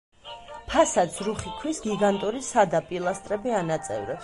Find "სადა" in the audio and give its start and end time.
2.49-2.83